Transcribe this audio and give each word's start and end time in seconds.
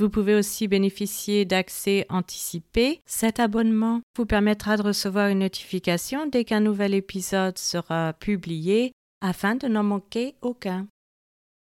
Vous 0.00 0.08
pouvez 0.08 0.34
aussi 0.34 0.66
bénéficier 0.66 1.44
d'accès 1.44 2.06
anticipé. 2.08 3.02
Cet 3.04 3.38
abonnement 3.38 4.00
vous 4.16 4.24
permettra 4.24 4.78
de 4.78 4.82
recevoir 4.82 5.28
une 5.28 5.40
notification 5.40 6.26
dès 6.26 6.46
qu'un 6.46 6.60
nouvel 6.60 6.94
épisode 6.94 7.58
sera 7.58 8.14
publié 8.14 8.92
afin 9.20 9.56
de 9.56 9.68
n'en 9.68 9.82
manquer 9.82 10.36
aucun. 10.40 10.88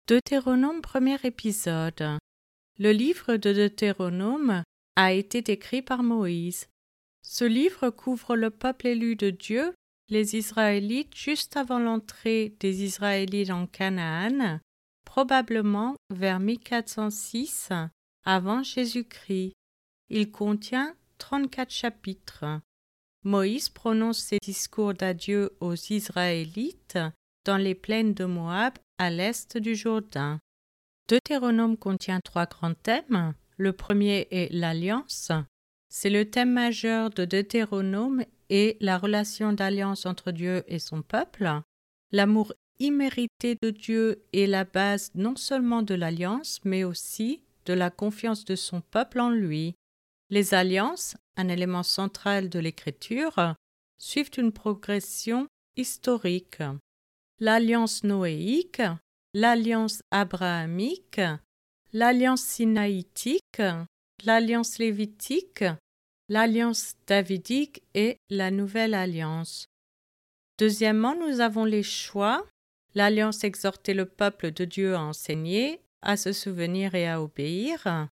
Deutéronome 0.07 0.79
premier 0.79 1.17
épisode. 1.25 2.19
Le 2.79 2.93
livre 2.93 3.35
de 3.35 3.51
Deutéronome 3.51 4.63
a 4.95 5.11
été 5.11 5.51
écrit 5.51 5.81
par 5.81 6.01
Moïse. 6.01 6.67
Ce 7.23 7.43
livre 7.43 7.89
couvre 7.89 8.37
le 8.37 8.49
peuple 8.49 8.87
élu 8.87 9.17
de 9.17 9.29
Dieu, 9.29 9.73
les 10.07 10.37
Israélites, 10.37 11.17
juste 11.17 11.57
avant 11.57 11.79
l'entrée 11.79 12.55
des 12.61 12.85
Israélites 12.85 13.51
en 13.51 13.67
Canaan, 13.67 14.61
probablement 15.03 15.97
vers 16.09 16.39
1406 16.39 17.71
avant 18.23 18.63
Jésus-Christ. 18.63 19.53
Il 20.09 20.31
contient 20.31 20.95
34 21.17 21.69
chapitres. 21.69 22.45
Moïse 23.23 23.69
prononce 23.69 24.19
ses 24.19 24.39
discours 24.41 24.93
d'adieu 24.93 25.55
aux 25.59 25.75
Israélites 25.75 26.97
dans 27.45 27.57
les 27.57 27.75
plaines 27.75 28.13
de 28.13 28.25
Moab 28.25 28.73
à 28.97 29.09
l'est 29.09 29.57
du 29.57 29.75
Jourdain. 29.75 30.39
Deutéronome 31.07 31.77
contient 31.77 32.19
trois 32.23 32.45
grands 32.45 32.73
thèmes. 32.73 33.33
Le 33.57 33.73
premier 33.73 34.27
est 34.31 34.51
l'alliance. 34.51 35.31
C'est 35.89 36.09
le 36.09 36.29
thème 36.29 36.51
majeur 36.51 37.09
de 37.09 37.25
Deutéronome 37.25 38.23
et 38.49 38.77
la 38.79 38.97
relation 38.97 39.53
d'alliance 39.53 40.05
entre 40.05 40.31
Dieu 40.31 40.63
et 40.67 40.79
son 40.79 41.01
peuple. 41.01 41.49
L'amour 42.11 42.53
immérité 42.79 43.55
de 43.61 43.69
Dieu 43.69 44.23
est 44.33 44.47
la 44.47 44.63
base 44.63 45.11
non 45.15 45.35
seulement 45.35 45.83
de 45.83 45.93
l'alliance, 45.93 46.59
mais 46.63 46.83
aussi 46.83 47.43
de 47.65 47.73
la 47.73 47.89
confiance 47.89 48.45
de 48.45 48.55
son 48.55 48.81
peuple 48.81 49.19
en 49.19 49.29
lui. 49.29 49.75
Les 50.29 50.53
alliances, 50.53 51.15
un 51.35 51.47
élément 51.47 51.83
central 51.83 52.49
de 52.49 52.59
l'écriture, 52.59 53.55
suivent 53.97 54.31
une 54.37 54.51
progression 54.51 55.47
historique. 55.75 56.63
L'alliance 57.39 58.03
noéique, 58.03 58.81
l'alliance 59.33 60.01
abrahamique, 60.11 61.21
l'alliance 61.93 62.41
sinaïtique, 62.41 63.61
l'alliance 64.23 64.77
lévitique, 64.77 65.63
l'alliance 66.29 66.95
davidique 67.07 67.83
et 67.93 68.17
la 68.29 68.51
nouvelle 68.51 68.93
alliance. 68.93 69.65
Deuxièmement, 70.57 71.15
nous 71.15 71.39
avons 71.39 71.65
les 71.65 71.83
choix. 71.83 72.45
L'alliance 72.93 73.43
exhortait 73.43 73.93
le 73.93 74.05
peuple 74.05 74.51
de 74.51 74.63
Dieu 74.65 74.95
à 74.95 75.01
enseigner, 75.01 75.81
à 76.01 76.17
se 76.17 76.33
souvenir 76.33 76.95
et 76.95 77.07
à 77.07 77.21
obéir, 77.21 78.07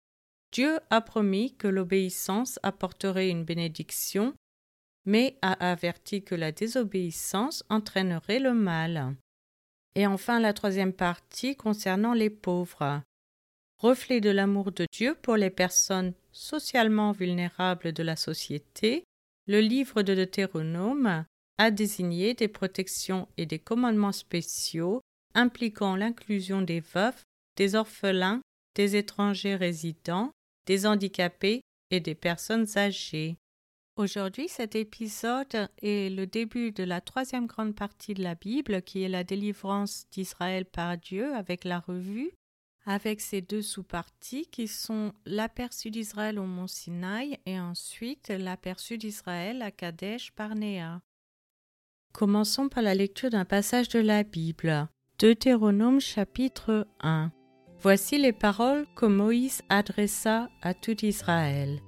Dieu 0.52 0.80
a 0.90 1.02
promis 1.02 1.56
que 1.56 1.68
l'obéissance 1.68 2.60
apporterait 2.64 3.30
une 3.30 3.44
bénédiction, 3.44 4.34
mais 5.06 5.38
a 5.42 5.72
averti 5.72 6.24
que 6.24 6.36
la 6.36 6.52
désobéissance 6.52 7.64
entraînerait 7.70 8.40
le 8.40 8.54
mal. 8.54 9.16
Et 9.96 10.08
enfin 10.08 10.40
la 10.40 10.54
troisième 10.54 10.94
partie 10.94 11.56
concernant 11.56 12.14
les 12.14 12.30
pauvres. 12.30 13.02
Reflet 13.78 14.22
de 14.22 14.30
l'amour 14.30 14.72
de 14.72 14.86
Dieu 14.92 15.16
pour 15.22 15.36
les 15.36 15.50
personnes 15.50 16.14
socialement 16.32 17.12
vulnérables 17.12 17.94
de 17.94 18.04
la 18.04 18.16
société, 18.16 19.04
le 19.48 19.62
livre 19.62 20.02
de 20.02 20.16
Deutéronome 20.16 21.26
a 21.58 21.72
désigné 21.72 22.34
des 22.34 22.48
protections 22.48 23.28
et 23.38 23.46
des 23.46 23.60
commandements 23.60 24.12
spéciaux 24.12 25.02
impliquant 25.34 25.96
l'inclusion 25.96 26.62
des 26.62 26.80
veufs 26.80 27.24
des 27.60 27.76
orphelins, 27.76 28.42
des 28.76 28.96
étrangers 28.96 29.56
résidents, 29.56 30.32
des 30.66 30.86
handicapés 30.86 31.62
et 31.92 32.00
des 32.00 32.16
personnes 32.16 32.66
âgées. 32.78 33.36
Aujourd'hui, 33.98 34.48
cet 34.48 34.76
épisode 34.76 35.68
est 35.82 36.10
le 36.10 36.26
début 36.26 36.72
de 36.72 36.86
la 36.86 37.02
troisième 37.02 37.48
grande 37.48 37.76
partie 37.76 38.14
de 38.14 38.24
la 38.24 38.36
Bible, 38.36 38.82
qui 38.82 39.04
est 39.04 39.10
la 39.10 39.26
délivrance 39.26 40.06
d'Israël 40.10 40.64
par 40.64 40.98
Dieu 40.98 41.36
avec 41.36 41.66
la 41.66 41.82
revue, 41.82 42.32
avec 42.86 43.20
ses 43.20 43.42
deux 43.42 43.62
sous-parties 43.62 44.48
qui 44.48 44.70
sont 44.70 45.12
l'aperçu 45.26 45.92
d'Israël 45.92 46.40
au 46.40 46.46
mont 46.46 46.68
Sinaï 46.68 47.40
et 47.46 47.60
ensuite 47.60 48.30
l'aperçu 48.30 48.98
d'Israël 48.98 49.62
à 49.62 49.72
Kadesh 49.72 50.34
Barnéa. 50.34 51.02
Commençons 52.14 52.70
par 52.70 52.84
la 52.84 52.96
lecture 52.96 53.30
d'un 53.30 53.44
passage 53.44 53.90
de 53.90 54.00
la 54.00 54.24
Bible. 54.24 54.88
Deutéronome 55.20 56.00
chapitre 56.00 56.88
1. 57.02 57.34
Voici 57.82 58.18
les 58.18 58.34
paroles 58.34 58.86
que 58.96 59.06
Moïse 59.06 59.62
adressa 59.70 60.50
à 60.62 60.74
tout 60.74 61.06
Israël. 61.06 61.80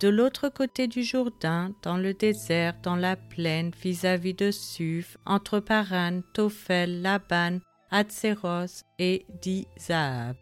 De 0.00 0.08
l'autre 0.08 0.48
côté 0.48 0.88
du 0.88 1.04
Jourdain, 1.04 1.72
dans 1.82 1.98
le 1.98 2.14
désert, 2.14 2.74
dans 2.82 2.96
la 2.96 3.14
plaine, 3.16 3.70
vis-à-vis 3.80 4.34
de 4.34 4.50
Suf, 4.50 5.16
entre 5.26 5.60
Paran, 5.60 6.22
Tophel, 6.32 7.02
Laban, 7.02 7.58
Hatzeros 7.90 8.82
et 8.98 9.24
Dizahab. 9.40 10.36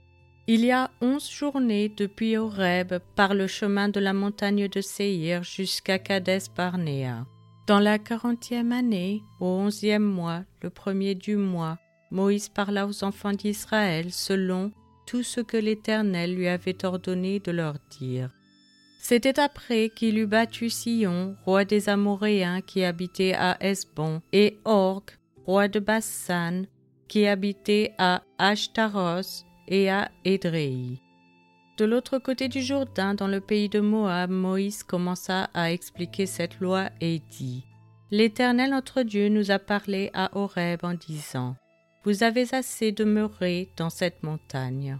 Il 0.47 0.65
y 0.65 0.71
a 0.71 0.91
onze 1.03 1.29
journées 1.29 1.91
depuis 1.95 2.39
Horeb 2.39 2.95
par 3.15 3.35
le 3.35 3.47
chemin 3.47 3.91
de 3.91 4.01
la 4.01 4.15
montagne 4.15 4.69
de 4.69 4.81
Seir 4.81 5.43
jusqu'à 5.43 5.99
Kades 5.99 6.49
Barnea. 6.57 7.27
Dans 7.67 7.81
la 7.81 7.99
quarantième 7.99 8.73
année, 8.73 9.21
au 9.41 9.47
onzième 9.47 10.05
mois, 10.05 10.45
le 10.63 10.71
premier 10.71 11.15
du 11.15 11.37
mois, 11.37 11.77
Moïse 12.11 12.49
parla 12.49 12.87
aux 12.87 13.05
enfants 13.05 13.33
d'Israël 13.33 14.13
selon 14.13 14.73
tout 15.07 15.23
ce 15.23 15.41
que 15.41 15.57
l'Éternel 15.57 16.35
lui 16.35 16.49
avait 16.49 16.85
ordonné 16.85 17.41
de 17.41 17.51
leur 17.51 17.77
dire. 17.99 18.31
C'était 19.01 19.39
après 19.41 19.91
qu'il 19.91 20.19
eut 20.19 20.27
battu 20.27 20.69
Sion, 20.69 21.37
roi 21.45 21.65
des 21.65 21.89
Amoréens 21.89 22.61
qui 22.61 22.85
habitait 22.85 23.35
à 23.35 23.57
Esbon, 23.61 24.21
et 24.33 24.59
Org, 24.65 25.05
roi 25.47 25.69
de 25.69 25.79
Bassan, 25.79 26.67
qui 27.07 27.27
habitait 27.27 27.95
à 27.97 28.23
Ashtaros 28.39 29.45
et 29.67 29.91
à 29.91 30.11
Édrei. 30.25 31.01
De 31.79 31.85
l'autre 31.85 32.19
côté 32.19 32.49
du 32.49 32.61
Jourdain, 32.61 33.15
dans 33.15 33.29
le 33.29 33.41
pays 33.41 33.69
de 33.69 33.81
Moab, 33.81 34.31
Moïse 34.31 34.83
commença 34.83 35.49
à 35.55 35.71
expliquer 35.73 36.27
cette 36.27 36.59
loi 36.59 36.91
et 37.01 37.21
dit 37.31 37.65
L'Éternel 38.11 38.71
notre 38.71 39.03
Dieu 39.03 39.29
nous 39.29 39.51
a 39.51 39.59
parlé 39.59 40.11
à 40.13 40.37
Horeb 40.37 40.81
en 40.83 40.95
disant 40.95 41.55
vous 42.09 42.23
avez 42.23 42.55
assez 42.55 42.91
demeuré 42.91 43.69
dans 43.77 43.91
cette 43.91 44.23
montagne. 44.23 44.97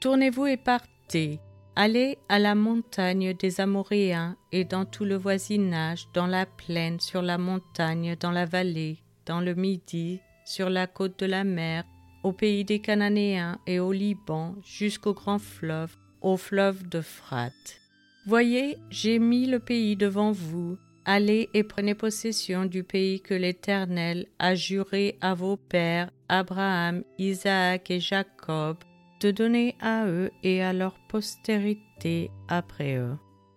Tournez-vous 0.00 0.46
et 0.46 0.56
partez. 0.56 1.40
Allez 1.74 2.18
à 2.28 2.38
la 2.38 2.54
montagne 2.54 3.34
des 3.34 3.60
Amoréens 3.60 4.36
et 4.52 4.62
dans 4.62 4.84
tout 4.84 5.04
le 5.04 5.16
voisinage, 5.16 6.06
dans 6.14 6.28
la 6.28 6.46
plaine, 6.46 7.00
sur 7.00 7.20
la 7.20 7.36
montagne, 7.36 8.14
dans 8.14 8.30
la 8.30 8.46
vallée, 8.46 8.98
dans 9.26 9.40
le 9.40 9.56
midi, 9.56 10.20
sur 10.44 10.70
la 10.70 10.86
côte 10.86 11.18
de 11.18 11.26
la 11.26 11.42
mer, 11.42 11.82
au 12.22 12.30
pays 12.30 12.64
des 12.64 12.78
Cananéens 12.78 13.58
et 13.66 13.80
au 13.80 13.90
Liban, 13.90 14.54
jusqu'au 14.64 15.14
grand 15.14 15.40
fleuve, 15.40 15.96
au 16.20 16.36
fleuve 16.36 16.86
d'Euphrate. 16.88 17.80
Voyez, 18.24 18.78
j'ai 18.88 19.18
mis 19.18 19.46
le 19.46 19.58
pays 19.58 19.96
devant 19.96 20.30
vous, 20.30 20.78
Allez 21.04 21.48
et 21.52 21.64
prenez 21.64 21.94
possession 21.94 22.64
du 22.64 22.84
pays 22.84 23.20
que 23.20 23.34
l'Éternel 23.34 24.26
a 24.38 24.54
juré 24.54 25.18
à 25.20 25.34
vos 25.34 25.56
pères, 25.56 26.10
Abraham, 26.28 27.02
Isaac 27.18 27.90
et 27.90 27.98
Jacob, 27.98 28.76
de 29.20 29.30
donner 29.30 29.74
à 29.80 30.06
eux 30.06 30.30
et 30.42 30.62
à 30.62 30.72
leur 30.72 30.94
postérité 31.08 32.30
après 32.48 32.96
eux. 32.96 33.16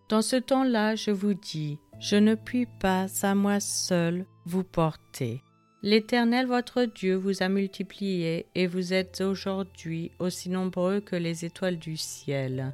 Dans 0.10 0.22
ce 0.22 0.36
temps-là, 0.36 0.96
je 0.96 1.12
vous 1.12 1.34
dis, 1.34 1.80
je 2.00 2.16
ne 2.16 2.36
puis 2.36 2.68
pas 2.80 3.06
à 3.22 3.36
moi 3.36 3.60
seul 3.60 4.26
vous 4.46 4.64
porter. 4.64 5.42
L'Éternel 5.84 6.48
votre 6.48 6.86
Dieu 6.86 7.16
vous 7.16 7.44
a 7.44 7.50
multiplié 7.50 8.48
et 8.56 8.66
vous 8.66 8.92
êtes 8.92 9.22
aujourd'hui 9.22 10.12
aussi 10.18 10.50
nombreux 10.50 11.00
que 11.00 11.16
les 11.16 11.46
étoiles 11.46 11.78
du 11.78 11.96
ciel. 11.96 12.74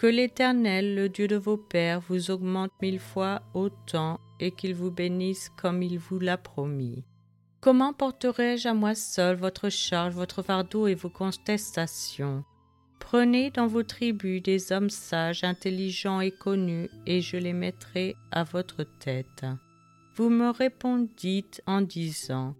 Que 0.00 0.06
l'Éternel, 0.06 0.94
le 0.94 1.10
Dieu 1.10 1.28
de 1.28 1.36
vos 1.36 1.58
pères, 1.58 2.00
vous 2.00 2.30
augmente 2.30 2.72
mille 2.80 2.98
fois 2.98 3.42
autant 3.52 4.18
et 4.40 4.50
qu'il 4.50 4.74
vous 4.74 4.90
bénisse 4.90 5.50
comme 5.60 5.82
il 5.82 5.98
vous 5.98 6.18
l'a 6.18 6.38
promis. 6.38 7.04
Comment 7.60 7.92
porterai-je 7.92 8.66
à 8.66 8.72
moi 8.72 8.94
seul 8.94 9.36
votre 9.36 9.68
charge, 9.68 10.14
votre 10.14 10.40
fardeau 10.40 10.86
et 10.86 10.94
vos 10.94 11.10
contestations? 11.10 12.44
Prenez 12.98 13.50
dans 13.50 13.66
vos 13.66 13.82
tribus 13.82 14.42
des 14.42 14.72
hommes 14.72 14.88
sages, 14.88 15.44
intelligents 15.44 16.22
et 16.22 16.30
connus, 16.30 16.88
et 17.04 17.20
je 17.20 17.36
les 17.36 17.52
mettrai 17.52 18.16
à 18.32 18.42
votre 18.42 18.84
tête. 19.00 19.44
Vous 20.16 20.30
me 20.30 20.48
répondîtes 20.48 21.60
en 21.66 21.82
disant 21.82 22.56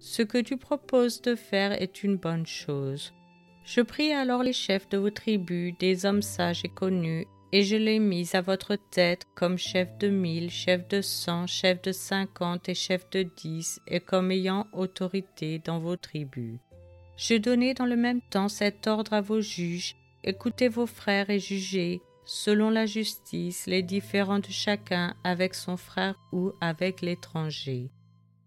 Ce 0.00 0.20
que 0.20 0.36
tu 0.36 0.58
proposes 0.58 1.22
de 1.22 1.34
faire 1.34 1.80
est 1.80 2.04
une 2.04 2.16
bonne 2.16 2.46
chose. 2.46 3.14
Je 3.64 3.80
pris 3.80 4.12
alors 4.12 4.42
les 4.42 4.52
chefs 4.52 4.88
de 4.90 4.98
vos 4.98 5.10
tribus, 5.10 5.74
des 5.78 6.04
hommes 6.04 6.20
sages 6.20 6.62
et 6.64 6.68
connus, 6.68 7.26
et 7.50 7.62
je 7.62 7.76
les 7.76 7.98
mis 7.98 8.28
à 8.34 8.42
votre 8.42 8.76
tête 8.76 9.26
comme 9.34 9.56
chefs 9.56 9.96
de 9.98 10.08
mille, 10.08 10.50
chefs 10.50 10.86
de 10.88 11.00
cent, 11.00 11.46
chefs 11.46 11.80
de 11.80 11.90
cinquante 11.90 12.68
et 12.68 12.74
chefs 12.74 13.08
de 13.10 13.22
dix, 13.22 13.80
et 13.88 14.00
comme 14.00 14.30
ayant 14.30 14.66
autorité 14.74 15.60
dans 15.64 15.78
vos 15.78 15.96
tribus. 15.96 16.58
Je 17.16 17.36
donnai 17.36 17.72
dans 17.72 17.86
le 17.86 17.96
même 17.96 18.20
temps 18.20 18.48
cet 18.48 18.86
ordre 18.86 19.14
à 19.14 19.22
vos 19.22 19.40
juges, 19.40 19.96
écoutez 20.24 20.68
vos 20.68 20.86
frères 20.86 21.30
et 21.30 21.38
jugez, 21.38 22.02
selon 22.26 22.68
la 22.68 22.84
justice, 22.84 23.66
les 23.66 23.82
différends 23.82 24.40
de 24.40 24.50
chacun 24.50 25.14
avec 25.24 25.54
son 25.54 25.78
frère 25.78 26.16
ou 26.32 26.52
avec 26.60 27.00
l'étranger. 27.00 27.90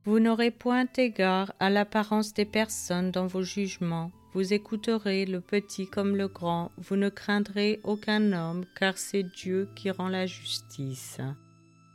Vous 0.06 0.20
n'aurez 0.20 0.52
point 0.52 0.88
égard 0.98 1.54
à 1.60 1.70
l'apparence 1.70 2.34
des 2.34 2.46
personnes 2.46 3.12
dans 3.12 3.28
vos 3.28 3.42
jugements, 3.42 4.12
vous 4.38 4.54
écouterez 4.54 5.26
le 5.26 5.42
petit 5.42 5.88
comme 5.88 6.16
le 6.16 6.28
grand, 6.28 6.72
vous 6.78 6.96
ne 6.96 7.10
craindrez 7.10 7.80
aucun 7.84 8.34
homme, 8.34 8.66
car 8.76 8.96
c'est 9.00 9.24
Dieu 9.24 9.68
qui 9.76 9.90
rend 9.90 10.10
la 10.10 10.28
justice. 10.28 11.18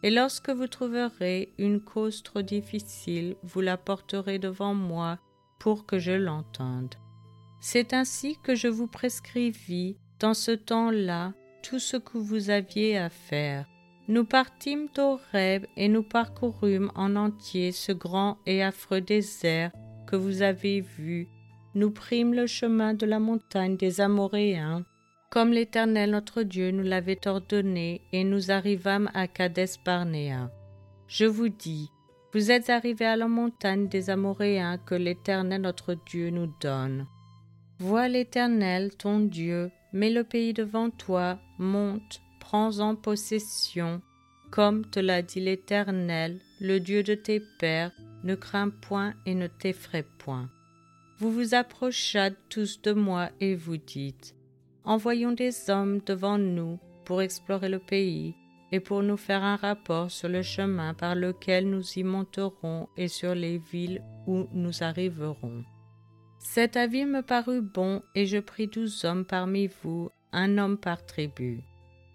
Et 0.02 0.10
lorsque 0.10 0.50
vous 0.50 0.66
trouverez 0.66 1.52
une 1.56 1.80
cause 1.80 2.24
trop 2.24 2.42
difficile, 2.42 3.36
vous 3.44 3.60
la 3.60 3.76
porterez 3.76 4.40
devant 4.40 4.74
moi 4.74 5.20
pour 5.60 5.86
que 5.86 6.00
je 6.00 6.10
l'entende. 6.10 6.96
C'est 7.60 7.92
ainsi 7.92 8.36
que 8.42 8.56
je 8.56 8.66
vous 8.66 8.88
prescrivis 8.88 9.96
dans 10.18 10.34
ce 10.34 10.50
temps-là 10.50 11.34
tout 11.62 11.78
ce 11.78 11.96
que 11.96 12.18
vous 12.18 12.50
aviez 12.50 12.98
à 12.98 13.08
faire. 13.08 13.66
Nous 14.08 14.24
partîmes 14.24 14.88
d'Oreb 14.96 15.66
et 15.76 15.86
nous 15.86 16.02
parcourûmes 16.02 16.90
en 16.96 17.14
entier 17.14 17.70
ce 17.70 17.92
grand 17.92 18.38
et 18.46 18.64
affreux 18.64 19.00
désert 19.00 19.70
que 20.08 20.16
vous 20.16 20.42
avez 20.42 20.80
vu. 20.80 21.28
Nous 21.74 21.90
prîmes 21.90 22.34
le 22.34 22.46
chemin 22.46 22.94
de 22.94 23.06
la 23.06 23.18
montagne 23.18 23.76
des 23.76 24.00
Amoréens, 24.00 24.84
comme 25.30 25.52
l'Éternel 25.52 26.10
notre 26.10 26.42
Dieu 26.42 26.70
nous 26.70 26.82
l'avait 26.82 27.26
ordonné, 27.26 28.02
et 28.12 28.24
nous 28.24 28.50
arrivâmes 28.50 29.10
à 29.14 29.26
Cades 29.26 29.78
Barnéa. 29.84 30.50
Je 31.06 31.24
vous 31.24 31.48
dis, 31.48 31.90
vous 32.34 32.50
êtes 32.50 32.70
arrivés 32.70 33.06
à 33.06 33.16
la 33.16 33.28
montagne 33.28 33.88
des 33.88 34.10
Amoréens 34.10 34.78
que 34.78 34.94
l'Éternel 34.94 35.62
notre 35.62 35.94
Dieu 36.06 36.30
nous 36.30 36.52
donne. 36.60 37.06
Vois 37.78 38.08
l'Éternel 38.08 38.94
ton 38.96 39.20
Dieu 39.20 39.70
Mets 39.92 40.10
le 40.10 40.24
pays 40.24 40.54
devant 40.54 40.88
toi, 40.88 41.38
monte, 41.58 42.22
prends-en 42.40 42.96
possession, 42.96 44.00
comme 44.50 44.86
te 44.86 44.98
l'a 44.98 45.20
dit 45.20 45.40
l'Éternel, 45.40 46.40
le 46.60 46.80
Dieu 46.80 47.02
de 47.02 47.14
tes 47.14 47.42
pères, 47.58 47.92
ne 48.24 48.34
crains 48.34 48.70
point 48.70 49.12
et 49.26 49.34
ne 49.34 49.48
t'effraie 49.48 50.06
point. 50.18 50.48
Vous 51.22 51.30
vous 51.30 51.54
approchâtes 51.54 52.36
tous 52.48 52.82
de 52.82 52.90
moi 52.90 53.30
et 53.38 53.54
vous 53.54 53.76
dites, 53.76 54.34
Envoyons 54.82 55.30
des 55.30 55.70
hommes 55.70 56.00
devant 56.04 56.36
nous 56.36 56.80
pour 57.04 57.22
explorer 57.22 57.68
le 57.68 57.78
pays 57.78 58.34
et 58.72 58.80
pour 58.80 59.04
nous 59.04 59.16
faire 59.16 59.44
un 59.44 59.54
rapport 59.54 60.10
sur 60.10 60.28
le 60.28 60.42
chemin 60.42 60.94
par 60.94 61.14
lequel 61.14 61.70
nous 61.70 61.84
y 61.94 62.02
monterons 62.02 62.88
et 62.96 63.06
sur 63.06 63.36
les 63.36 63.58
villes 63.58 64.02
où 64.26 64.48
nous 64.52 64.82
arriverons. 64.82 65.62
Cet 66.40 66.76
avis 66.76 67.04
me 67.04 67.22
parut 67.22 67.62
bon, 67.62 68.02
et 68.16 68.26
je 68.26 68.38
pris 68.38 68.66
douze 68.66 69.04
hommes 69.04 69.24
parmi 69.24 69.68
vous, 69.84 70.10
un 70.32 70.58
homme 70.58 70.76
par 70.76 71.06
tribu. 71.06 71.60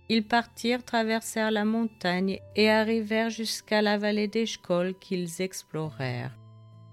Ils 0.09 0.27
partirent, 0.27 0.83
traversèrent 0.83 1.51
la 1.51 1.63
montagne 1.63 2.41
et 2.57 2.69
arrivèrent 2.69 3.29
jusqu'à 3.29 3.81
la 3.81 3.97
vallée 3.97 4.27
d'Eshcol 4.27 4.95
qu'ils 4.99 5.41
explorèrent. 5.41 6.37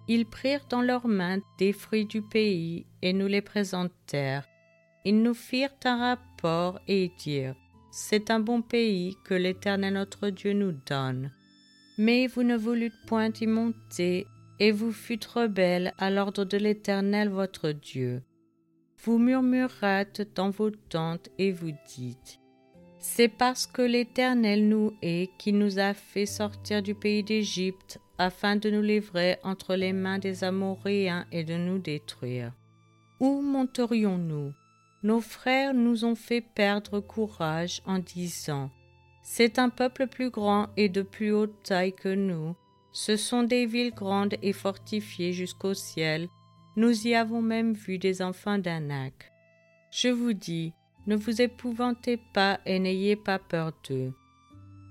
Ils 0.07 0.27
prirent 0.27 0.67
dans 0.69 0.83
leurs 0.83 1.09
mains 1.09 1.41
des 1.59 1.73
fruits 1.73 2.05
du 2.05 2.21
pays 2.21 2.87
et 3.01 3.13
nous 3.13 3.27
les 3.27 3.41
présentèrent. 3.41 4.47
Ils 5.05 5.23
nous 5.23 5.35
firent 5.35 5.75
un 5.85 5.99
rapport 5.99 6.81
et 6.89 7.11
dirent 7.19 7.57
C'est 7.91 8.31
un 8.31 8.41
bon 8.41 8.63
pays 8.63 9.17
que 9.25 9.35
l'Éternel 9.35 9.95
notre 9.95 10.31
Dieu 10.31 10.53
nous 10.53 10.73
donne. 10.87 11.31
Mais 11.97 12.27
vous 12.27 12.43
ne 12.43 12.57
voulûtes 12.57 13.07
point 13.07 13.31
y 13.41 13.47
monter 13.47 14.27
et 14.61 14.73
vous 14.73 14.93
fûtes 14.93 15.25
rebelles 15.25 15.93
à 15.99 16.11
l'ordre 16.11 16.45
de 16.45 16.57
l'Éternel 16.57 17.29
votre 17.29 17.71
Dieu. 17.71 18.23
Vous 19.05 19.19
murmurâtes 19.19 20.23
dans 20.35 20.51
vos 20.51 20.71
tentes 20.71 21.29
et 21.39 21.53
vous 21.53 21.73
dites 21.87 22.41
C'est 22.99 23.29
parce 23.29 23.67
que 23.67 23.83
l'Éternel 23.83 24.69
nous 24.69 24.93
est 25.03 25.31
qui 25.39 25.53
nous 25.53 25.79
a 25.79 25.95
fait 25.95 26.27
sortir 26.27 26.83
du 26.83 26.95
pays 26.95 27.23
d'Égypte 27.23 28.01
afin 28.19 28.57
de 28.57 28.71
nous 28.71 28.83
livrer 28.83 29.39
entre 29.43 29.75
les 29.75 29.93
mains 29.93 30.19
des 30.19 30.45
Amoréens 30.45 31.27
et 31.33 31.45
de 31.45 31.57
nous 31.57 31.79
détruire. 31.79 32.53
Où 33.21 33.41
monterions-nous? 33.41 34.53
Nos 35.03 35.21
frères 35.21 35.75
nous 35.75 36.05
ont 36.05 36.15
fait 36.15 36.41
perdre 36.41 37.01
courage 37.01 37.83
en 37.87 37.99
disant 37.99 38.71
C'est 39.23 39.59
un 39.59 39.69
peuple 39.69 40.07
plus 40.07 40.31
grand 40.31 40.69
et 40.77 40.89
de 40.89 41.03
plus 41.03 41.33
haute 41.33 41.63
taille 41.63 41.93
que 41.93 42.15
nous 42.15 42.55
ce 42.95 43.17
sont 43.17 43.43
des 43.43 43.67
villes 43.67 43.93
grandes 43.93 44.37
et 44.41 44.53
fortifiées 44.53 45.33
jusqu'au 45.33 45.75
ciel. 45.75 46.29
Nous 46.77 47.09
y 47.09 47.17
avons 47.17 47.43
même 47.43 47.75
vu 47.75 47.99
des 47.99 48.23
enfants 48.23 48.57
d'Anak. 48.57 49.33
Je 49.91 50.09
vous 50.09 50.33
dis, 50.33 50.73
ne 51.09 51.17
vous 51.17 51.43
épouvantez 51.43 52.21
pas 52.33 52.61
et 52.65 52.79
n'ayez 52.79 53.17
pas 53.17 53.41
peur 53.41 53.73
d'eux. 53.89 54.13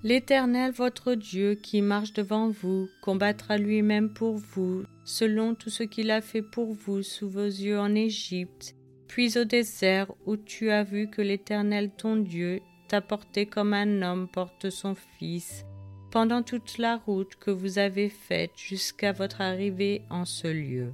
L'Éternel 0.05 0.73
votre 0.73 1.13
Dieu 1.13 1.55
qui 1.55 1.81
marche 1.81 2.11
devant 2.11 2.49
vous 2.49 2.89
combattra 3.01 3.57
lui-même 3.57 4.13
pour 4.13 4.35
vous, 4.35 4.83
selon 5.05 5.55
tout 5.55 5.69
ce 5.69 5.83
qu'il 5.83 6.11
a 6.11 6.19
fait 6.19 6.41
pour 6.41 6.73
vous 6.73 7.03
sous 7.03 7.29
vos 7.29 7.45
yeux 7.45 7.79
en 7.79 7.95
Égypte, 7.95 8.75
puis 9.07 9.37
au 9.37 9.45
désert 9.45 10.11
où 10.25 10.35
tu 10.35 10.71
as 10.71 10.83
vu 10.83 11.09
que 11.09 11.21
l'Éternel 11.21 11.89
ton 11.95 12.17
Dieu 12.17 12.59
t'a 12.89 12.99
porté 12.99 13.45
comme 13.45 13.73
un 13.73 14.01
homme 14.01 14.27
porte 14.27 14.69
son 14.69 14.93
fils, 14.93 15.63
pendant 16.11 16.43
toute 16.43 16.79
la 16.79 16.97
route 16.97 17.37
que 17.37 17.51
vous 17.51 17.79
avez 17.79 18.09
faite 18.09 18.51
jusqu'à 18.57 19.13
votre 19.13 19.39
arrivée 19.39 20.01
en 20.09 20.25
ce 20.25 20.49
lieu. 20.49 20.93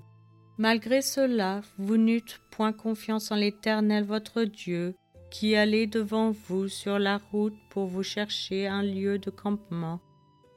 Malgré 0.59 1.01
cela, 1.01 1.61
vous 1.79 1.97
n'eûtes 1.97 2.41
point 2.51 2.73
confiance 2.73 3.31
en 3.31 3.37
l'Éternel 3.37 4.03
votre 4.03 4.43
Dieu, 4.43 4.93
qui 5.31 5.55
allait 5.55 5.87
devant 5.87 6.31
vous 6.31 6.67
sur 6.67 6.99
la 6.99 7.17
route 7.17 7.57
pour 7.69 7.87
vous 7.87 8.03
chercher 8.03 8.67
un 8.67 8.83
lieu 8.83 9.19
de 9.19 9.29
campement, 9.29 9.99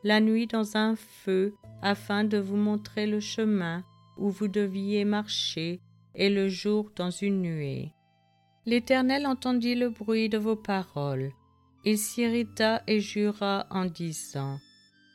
la 0.05 0.21
nuit 0.21 0.47
dans 0.47 0.77
un 0.77 0.97
feu, 0.97 1.55
afin 1.83 2.25
de 2.25 2.39
vous 2.39 2.57
montrer 2.57 3.07
le 3.07 3.21
chemin 3.21 3.85
où 4.17 4.31
vous 4.31 4.49
deviez 4.49 5.05
marcher, 5.05 5.81
et 6.15 6.29
le 6.29 6.49
jour 6.49 6.91
dans 6.95 7.11
une 7.11 7.41
nuée. 7.41 7.93
L'Éternel 8.67 9.27
entendit 9.27 9.75
le 9.75 9.91
bruit 9.91 10.29
de 10.29 10.39
vos 10.39 10.57
paroles. 10.57 11.33
Il 11.85 11.99
s'irrita 11.99 12.83
et 12.87 13.01
jura 13.01 13.67
en 13.71 13.87
disant 13.87 14.59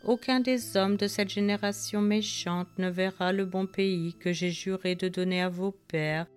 Aucun 0.04 0.40
des 0.40 0.76
hommes 0.76 0.98
de 0.98 1.08
cette 1.08 1.30
génération 1.30 2.02
méchante 2.02 2.68
ne 2.78 2.90
verra 2.90 3.32
le 3.32 3.46
bon 3.46 3.66
pays 3.66 4.16
que 4.20 4.34
j'ai 4.34 4.52
juré 4.52 4.96
de 4.96 5.08
donner 5.08 5.42
à 5.42 5.50
vos 5.50 5.72
pères, 5.72 6.28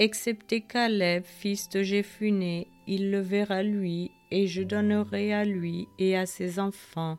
excepté 0.00 0.62
Caleb, 0.62 1.24
fils 1.24 1.68
de 1.68 1.82
Jéphuné, 1.82 2.66
il 2.88 3.10
le 3.10 3.20
verra 3.20 3.62
lui, 3.62 4.10
et 4.30 4.46
je 4.46 4.62
donnerai 4.62 5.32
à 5.34 5.44
lui 5.44 5.88
et 5.98 6.16
à 6.16 6.26
ses 6.26 6.58
enfants 6.58 7.18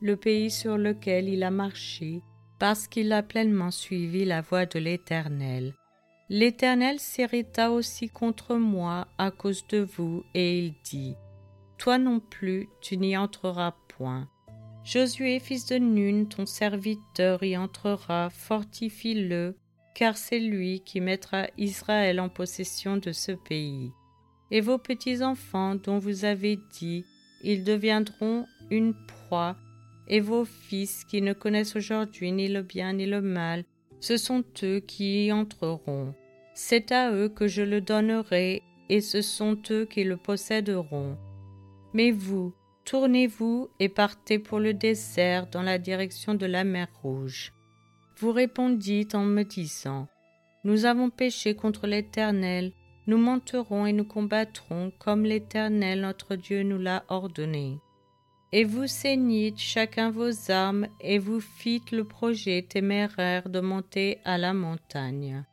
le 0.00 0.16
pays 0.16 0.50
sur 0.50 0.76
lequel 0.76 1.28
il 1.28 1.42
a 1.42 1.50
marché, 1.50 2.20
parce 2.58 2.86
qu'il 2.86 3.12
a 3.12 3.22
pleinement 3.22 3.70
suivi 3.70 4.24
la 4.24 4.42
voie 4.42 4.66
de 4.66 4.78
l'Éternel. 4.78 5.72
L'Éternel 6.28 6.98
s'irrita 6.98 7.70
aussi 7.70 8.08
contre 8.08 8.56
moi 8.56 9.08
à 9.16 9.30
cause 9.30 9.66
de 9.68 9.78
vous, 9.78 10.24
et 10.34 10.58
il 10.58 10.74
dit 10.84 11.14
toi 11.78 11.98
non 11.98 12.20
plus, 12.20 12.68
tu 12.80 12.96
n'y 12.96 13.16
entreras 13.16 13.74
point. 13.88 14.28
Josué, 14.82 15.40
fils 15.40 15.66
de 15.66 15.76
Nun, 15.76 16.24
ton 16.24 16.46
serviteur, 16.46 17.42
y 17.42 17.56
entrera, 17.56 18.30
fortifie-le, 18.30 19.56
car 19.96 20.18
c'est 20.18 20.38
lui 20.38 20.80
qui 20.80 21.00
mettra 21.00 21.46
Israël 21.56 22.20
en 22.20 22.28
possession 22.28 22.98
de 22.98 23.12
ce 23.12 23.32
pays. 23.32 23.92
Et 24.50 24.60
vos 24.60 24.76
petits-enfants, 24.76 25.74
dont 25.74 25.96
vous 25.96 26.26
avez 26.26 26.58
dit, 26.70 27.06
ils 27.42 27.64
deviendront 27.64 28.44
une 28.70 28.94
proie, 29.08 29.56
et 30.06 30.20
vos 30.20 30.44
fils 30.44 31.04
qui 31.04 31.22
ne 31.22 31.32
connaissent 31.32 31.76
aujourd'hui 31.76 32.30
ni 32.30 32.46
le 32.46 32.60
bien 32.60 32.92
ni 32.92 33.06
le 33.06 33.22
mal, 33.22 33.64
ce 33.98 34.18
sont 34.18 34.44
eux 34.62 34.80
qui 34.80 35.24
y 35.24 35.32
entreront. 35.32 36.14
C'est 36.54 36.92
à 36.92 37.10
eux 37.10 37.30
que 37.30 37.48
je 37.48 37.62
le 37.62 37.80
donnerai, 37.80 38.62
et 38.90 39.00
ce 39.00 39.22
sont 39.22 39.56
eux 39.70 39.86
qui 39.86 40.04
le 40.04 40.18
posséderont. 40.18 41.16
Mais 41.94 42.10
vous, 42.10 42.52
tournez-vous 42.84 43.70
et 43.80 43.88
partez 43.88 44.38
pour 44.38 44.60
le 44.60 44.74
désert 44.74 45.46
dans 45.46 45.62
la 45.62 45.78
direction 45.78 46.34
de 46.34 46.44
la 46.44 46.64
mer 46.64 46.88
Rouge. 47.02 47.55
Vous 48.18 48.32
répondîtes 48.32 49.14
en 49.14 49.24
me 49.24 49.42
disant 49.42 50.08
Nous 50.64 50.86
avons 50.86 51.10
péché 51.10 51.54
contre 51.54 51.86
l'Éternel, 51.86 52.72
nous 53.06 53.18
monterons 53.18 53.84
et 53.84 53.92
nous 53.92 54.06
combattrons 54.06 54.90
comme 54.98 55.24
l'Éternel 55.24 56.00
notre 56.00 56.34
Dieu 56.34 56.62
nous 56.62 56.78
l'a 56.78 57.04
ordonné. 57.08 57.78
Et 58.52 58.64
vous 58.64 58.86
ceignîtes 58.86 59.58
chacun 59.58 60.10
vos 60.10 60.50
armes, 60.50 60.86
et 61.00 61.18
vous 61.18 61.40
fîtes 61.40 61.90
le 61.90 62.04
projet 62.04 62.62
téméraire 62.62 63.50
de 63.50 63.60
monter 63.60 64.18
à 64.24 64.38
la 64.38 64.54
montagne. 64.54 65.44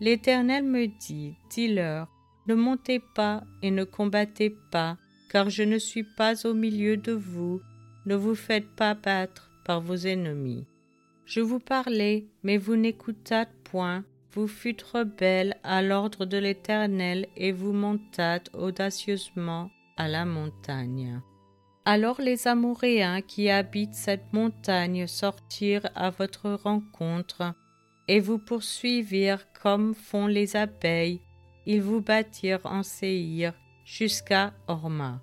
L'Éternel 0.00 0.64
me 0.64 0.86
dit, 0.86 1.34
dis-leur, 1.50 2.08
ne 2.46 2.54
montez 2.54 3.00
pas 3.14 3.42
et 3.62 3.70
ne 3.70 3.84
combattez 3.84 4.56
pas, 4.70 4.96
car 5.30 5.50
je 5.50 5.64
ne 5.64 5.78
suis 5.78 6.04
pas 6.16 6.46
au 6.46 6.54
milieu 6.54 6.96
de 6.96 7.12
vous, 7.12 7.60
ne 8.06 8.14
vous 8.14 8.34
faites 8.34 8.68
pas 8.74 8.94
battre 8.94 9.50
par 9.66 9.82
vos 9.82 9.96
ennemis. 9.96 10.64
Je 11.26 11.40
vous 11.40 11.58
parlais, 11.58 12.24
mais 12.44 12.56
vous 12.56 12.76
n'écoutâtes 12.76 13.52
point, 13.64 14.04
vous 14.30 14.46
fûtes 14.46 14.82
rebelles 14.82 15.56
à 15.64 15.82
l'ordre 15.82 16.24
de 16.24 16.38
l'Éternel 16.38 17.26
et 17.36 17.50
vous 17.50 17.72
montâtes 17.72 18.48
audacieusement 18.54 19.70
à 19.96 20.06
la 20.06 20.24
montagne. 20.24 21.20
Alors 21.84 22.20
les 22.20 22.46
Amoréens 22.46 23.22
qui 23.22 23.50
habitent 23.50 23.94
cette 23.94 24.32
montagne 24.32 25.08
sortirent 25.08 25.88
à 25.96 26.10
votre 26.10 26.50
rencontre 26.50 27.54
et 28.06 28.20
vous 28.20 28.38
poursuivirent 28.38 29.52
comme 29.52 29.94
font 29.94 30.28
les 30.28 30.54
abeilles, 30.54 31.20
ils 31.66 31.82
vous 31.82 32.00
battirent 32.00 32.66
en 32.66 32.84
Séhir 32.84 33.52
jusqu'à 33.84 34.52
Orma. 34.68 35.20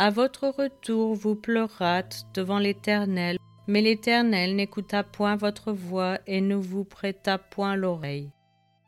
À 0.00 0.10
votre 0.10 0.48
retour, 0.48 1.14
vous 1.14 1.36
pleurâtes 1.36 2.26
devant 2.34 2.58
l'Éternel, 2.58 3.38
mais 3.66 3.82
l'Éternel 3.82 4.56
n'écouta 4.56 5.02
point 5.02 5.36
votre 5.36 5.72
voix 5.72 6.18
et 6.26 6.40
ne 6.40 6.54
vous 6.54 6.84
prêta 6.84 7.38
point 7.38 7.76
l'oreille. 7.76 8.30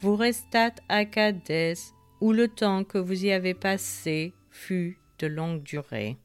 Vous 0.00 0.16
restâtes 0.16 0.80
à 0.88 1.04
Cadès, 1.04 1.74
où 2.20 2.32
le 2.32 2.48
temps 2.48 2.84
que 2.84 2.98
vous 2.98 3.24
y 3.24 3.32
avez 3.32 3.54
passé 3.54 4.32
fut 4.50 4.98
de 5.18 5.26
longue 5.26 5.62
durée. 5.62 6.16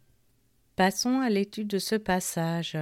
Passons 0.76 1.20
à 1.20 1.30
l'étude 1.30 1.68
de 1.68 1.80
ce 1.80 1.96
passage. 1.96 2.78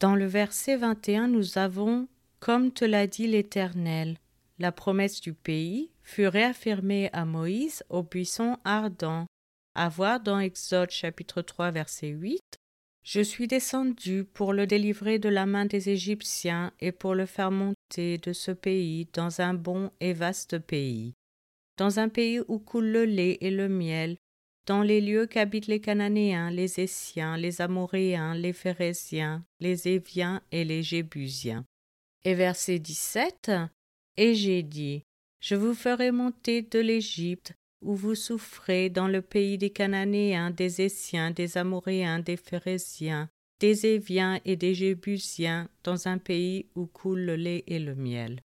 Dans 0.00 0.14
le 0.14 0.26
verset 0.26 0.76
21, 0.76 1.28
nous 1.28 1.58
avons 1.58 2.08
Comme 2.40 2.72
te 2.72 2.84
l'a 2.84 3.06
dit 3.06 3.26
l'Éternel. 3.26 4.18
La 4.60 4.72
promesse 4.72 5.20
du 5.20 5.34
pays 5.34 5.90
fut 6.02 6.26
réaffirmée 6.26 7.10
à 7.12 7.24
Moïse 7.24 7.84
au 7.90 8.02
buisson 8.02 8.56
ardent 8.64 9.26
à 9.74 9.88
voir 9.88 10.18
dans 10.18 10.40
Exode 10.40 10.90
chapitre 10.90 11.40
3 11.40 11.70
verset 11.70 12.08
8. 12.08 12.58
Je 13.10 13.22
suis 13.22 13.48
descendu 13.48 14.24
pour 14.24 14.52
le 14.52 14.66
délivrer 14.66 15.18
de 15.18 15.30
la 15.30 15.46
main 15.46 15.64
des 15.64 15.88
Égyptiens 15.88 16.74
et 16.78 16.92
pour 16.92 17.14
le 17.14 17.24
faire 17.24 17.50
monter 17.50 18.18
de 18.18 18.34
ce 18.34 18.50
pays 18.50 19.08
dans 19.14 19.40
un 19.40 19.54
bon 19.54 19.90
et 19.98 20.12
vaste 20.12 20.58
pays, 20.58 21.14
dans 21.78 22.00
un 22.00 22.10
pays 22.10 22.40
où 22.48 22.58
coule 22.58 22.88
le 22.88 23.06
lait 23.06 23.38
et 23.40 23.50
le 23.50 23.66
miel, 23.66 24.18
dans 24.66 24.82
les 24.82 25.00
lieux 25.00 25.24
qu'habitent 25.24 25.68
les 25.68 25.80
Cananéens, 25.80 26.50
les 26.50 26.80
Essiens, 26.80 27.38
les 27.38 27.62
Amoréens, 27.62 28.34
les 28.34 28.52
Phérésiens, 28.52 29.42
les 29.58 29.88
Éviens 29.88 30.42
et 30.52 30.66
les 30.66 30.82
Jébusiens. 30.82 31.64
Et 32.26 32.34
verset 32.34 32.78
17 32.78 33.52
Et 34.18 34.34
j'ai 34.34 34.62
dit 34.62 35.02
Je 35.40 35.54
vous 35.54 35.72
ferai 35.72 36.10
monter 36.10 36.60
de 36.60 36.78
l'Égypte 36.78 37.54
où 37.82 37.94
vous 37.94 38.14
souffrez 38.14 38.90
dans 38.90 39.08
le 39.08 39.22
pays 39.22 39.58
des 39.58 39.70
Cananéens, 39.70 40.50
des 40.50 40.82
Essiens, 40.82 41.30
des 41.30 41.56
Amoréens, 41.56 42.18
des 42.18 42.36
Phérésiens, 42.36 43.28
des 43.60 43.86
Éviens 43.86 44.40
et 44.44 44.56
des 44.56 44.74
Jébusiens, 44.74 45.68
dans 45.84 46.08
un 46.08 46.18
pays 46.18 46.66
où 46.74 46.86
coule 46.86 47.20
le 47.20 47.36
lait 47.36 47.64
et 47.66 47.78
le 47.78 47.94
miel. 47.94 48.40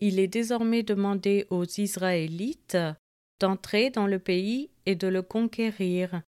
Il 0.00 0.18
est 0.18 0.28
désormais 0.28 0.82
demandé 0.82 1.46
aux 1.50 1.64
Israélites 1.64 2.76
d'entrer 3.40 3.90
dans 3.90 4.06
le 4.06 4.18
pays 4.18 4.70
et 4.86 4.94
de 4.94 5.08
le 5.08 5.22
conquérir. 5.22 6.22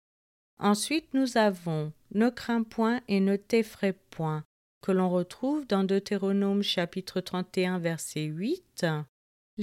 Ensuite 0.59 1.15
nous 1.15 1.37
avons 1.37 1.93
Ne 2.15 2.29
crains 2.29 2.63
point 2.63 3.01
et 3.09 3.21
ne 3.21 3.37
t'effraie 3.37 3.97
point, 4.11 4.45
que 4.83 4.93
l'on 4.93 5.09
retrouve 5.09 5.67
dans 5.67 5.85
Deutéronome 5.85 6.63
chapitre 6.63 7.21
31 7.21 7.79
verset 7.79 8.25
8. 8.25 8.87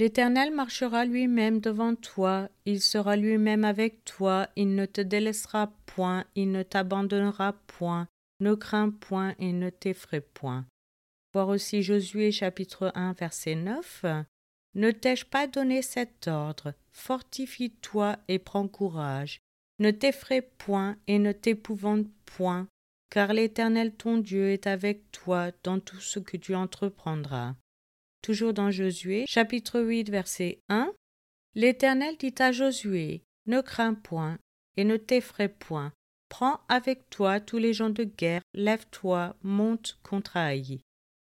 L'Éternel 0.00 0.50
marchera 0.50 1.04
lui-même 1.04 1.60
devant 1.60 1.94
toi, 1.94 2.48
il 2.64 2.80
sera 2.80 3.16
lui-même 3.16 3.66
avec 3.66 4.02
toi, 4.06 4.48
il 4.56 4.74
ne 4.74 4.86
te 4.86 5.02
délaissera 5.02 5.74
point, 5.84 6.24
il 6.34 6.52
ne 6.52 6.62
t'abandonnera 6.62 7.52
point, 7.66 8.08
ne 8.40 8.54
crains 8.54 8.88
point 8.88 9.34
et 9.38 9.52
ne 9.52 9.68
t'effraie 9.68 10.22
point. 10.22 10.64
Voir 11.34 11.48
aussi 11.48 11.82
Josué 11.82 12.32
chapitre 12.32 12.92
1 12.94 13.12
verset 13.12 13.56
9. 13.56 14.06
Ne 14.74 14.90
t'ai-je 14.90 15.26
pas 15.26 15.46
donné 15.46 15.82
cet 15.82 16.28
ordre? 16.28 16.72
Fortifie-toi 16.92 18.16
et 18.28 18.38
prends 18.38 18.68
courage. 18.68 19.42
Ne 19.80 19.90
t'effraie 19.90 20.40
point 20.40 20.96
et 21.08 21.18
ne 21.18 21.32
t'épouvante 21.32 22.06
point, 22.24 22.68
car 23.10 23.34
l'Éternel 23.34 23.92
ton 23.92 24.16
Dieu 24.16 24.48
est 24.48 24.66
avec 24.66 25.12
toi 25.12 25.50
dans 25.62 25.78
tout 25.78 26.00
ce 26.00 26.20
que 26.20 26.38
tu 26.38 26.54
entreprendras. 26.54 27.54
Toujours 28.22 28.52
dans 28.52 28.70
Josué, 28.70 29.24
chapitre 29.26 29.80
8, 29.80 30.10
verset 30.10 30.60
1. 30.68 30.92
L'Éternel 31.54 32.16
dit 32.18 32.34
à 32.38 32.52
Josué 32.52 33.24
Ne 33.46 33.62
crains 33.62 33.94
point 33.94 34.38
et 34.76 34.84
ne 34.84 34.98
t'effraie 34.98 35.48
point. 35.48 35.92
Prends 36.28 36.60
avec 36.68 37.08
toi 37.08 37.40
tous 37.40 37.56
les 37.56 37.72
gens 37.72 37.90
de 37.90 38.04
guerre, 38.04 38.42
lève-toi, 38.52 39.36
monte 39.42 39.98
contre 40.02 40.36
Haï. 40.36 40.80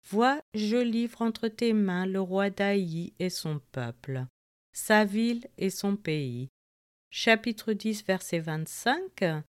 Vois, 0.10 0.40
je 0.54 0.78
livre 0.78 1.22
entre 1.22 1.48
tes 1.48 1.74
mains 1.74 2.06
le 2.06 2.22
roi 2.22 2.50
d'Haï 2.50 3.14
et 3.20 3.30
son 3.30 3.60
peuple, 3.72 4.26
sa 4.72 5.04
ville 5.04 5.48
et 5.58 5.70
son 5.70 5.98
pays. 5.98 6.48
Chapitre 7.12 7.74
10, 7.74 8.06
verset 8.06 8.40
25. 8.40 9.44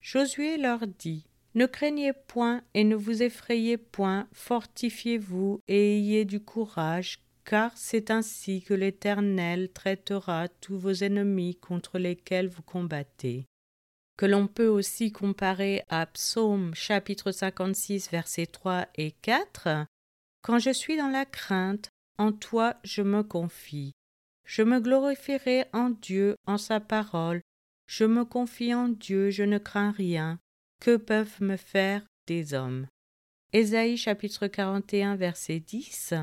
Josué 0.00 0.56
leur 0.56 0.86
dit 0.86 1.27
ne 1.54 1.66
craignez 1.66 2.12
point 2.12 2.62
et 2.74 2.84
ne 2.84 2.94
vous 2.94 3.22
effrayez 3.22 3.76
point, 3.76 4.28
fortifiez-vous 4.32 5.60
et 5.68 5.96
ayez 5.96 6.24
du 6.24 6.40
courage, 6.40 7.20
car 7.44 7.72
c'est 7.76 8.10
ainsi 8.10 8.62
que 8.62 8.74
l'Éternel 8.74 9.70
traitera 9.72 10.48
tous 10.48 10.78
vos 10.78 10.92
ennemis 10.92 11.56
contre 11.56 11.98
lesquels 11.98 12.48
vous 12.48 12.62
combattez. 12.62 13.46
Que 14.18 14.26
l'on 14.26 14.48
peut 14.48 14.66
aussi 14.66 15.12
comparer 15.12 15.84
à 15.88 16.04
Psaume 16.06 16.74
chapitre 16.74 17.32
56 17.32 18.10
versets 18.10 18.46
3 18.46 18.86
et 18.96 19.12
4. 19.12 19.86
Quand 20.42 20.58
je 20.58 20.70
suis 20.70 20.96
dans 20.96 21.08
la 21.08 21.24
crainte, 21.24 21.88
en 22.18 22.32
toi 22.32 22.76
je 22.84 23.02
me 23.02 23.22
confie. 23.22 23.92
Je 24.44 24.62
me 24.62 24.80
glorifierai 24.80 25.66
en 25.72 25.90
Dieu, 25.90 26.34
en 26.46 26.58
sa 26.58 26.80
parole. 26.80 27.40
Je 27.86 28.04
me 28.04 28.24
confie 28.24 28.74
en 28.74 28.88
Dieu, 28.88 29.30
je 29.30 29.44
ne 29.44 29.58
crains 29.58 29.92
rien. 29.92 30.38
Que 30.80 30.96
peuvent 30.96 31.42
me 31.42 31.56
faire 31.56 32.06
des 32.26 32.54
hommes? 32.54 32.86
Ésaïe 33.52 33.96
chapitre 33.96 34.46
41 34.46 35.16
verset 35.16 35.58
10 35.58 36.14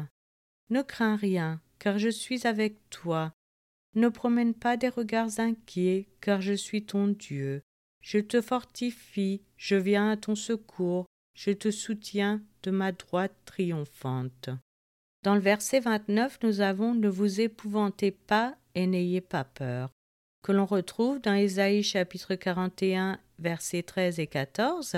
Ne 0.70 0.82
crains 0.82 1.18
rien, 1.18 1.60
car 1.78 2.00
je 2.00 2.08
suis 2.08 2.48
avec 2.48 2.78
toi. 2.90 3.34
Ne 3.96 4.08
promène 4.08 4.54
pas 4.54 4.78
des 4.78 4.90
regards 4.90 5.40
inquiets, 5.40 6.08
car 6.22 6.42
je 6.42 6.54
suis 6.54 6.86
ton 6.86 7.08
Dieu. 7.08 7.62
Je 8.02 8.20
te 8.20 8.40
fortifie, 8.42 9.42
je 9.58 9.76
viens 9.76 10.10
à 10.12 10.18
ton 10.18 10.36
secours, 10.36 11.06
je 11.34 11.52
te 11.52 11.70
soutiens 11.70 12.42
de 12.64 12.72
ma 12.72 12.92
droite 12.92 13.36
triomphante. 13.46 14.50
Dans 15.24 15.36
le 15.36 15.42
verset 15.42 15.82
29, 15.82 16.40
nous 16.44 16.62
avons 16.62 16.94
Ne 16.94 17.10
vous 17.10 17.42
épouvantez 17.42 18.12
pas 18.12 18.56
et 18.76 18.88
n'ayez 18.88 19.22
pas 19.22 19.44
peur, 19.44 19.90
que 20.44 20.52
l'on 20.52 20.66
retrouve 20.66 21.20
dans 21.20 21.34
Ésaïe 21.34 21.84
chapitre 21.84 22.36
41 22.36 23.20
versets 23.40 23.84
13 23.84 24.20
et 24.20 24.28
14. 24.28 24.96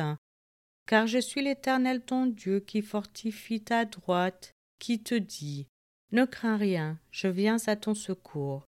Car 0.86 1.08
je 1.08 1.20
suis 1.20 1.44
l'Éternel 1.44 2.02
ton 2.02 2.26
Dieu 2.26 2.60
qui 2.60 2.82
fortifie 2.82 3.62
ta 3.62 3.86
droite, 3.86 4.54
qui 4.80 5.02
te 5.02 5.16
dit 5.16 5.68
Ne 6.12 6.26
crains 6.26 6.58
rien, 6.58 6.98
je 7.12 7.28
viens 7.28 7.58
à 7.68 7.76
ton 7.76 7.94
secours. 7.94 8.66